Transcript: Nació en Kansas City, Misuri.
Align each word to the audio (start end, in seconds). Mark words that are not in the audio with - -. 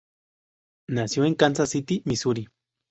Nació 0.89 1.25
en 1.25 1.35
Kansas 1.35 1.69
City, 1.69 2.01
Misuri. 2.05 2.47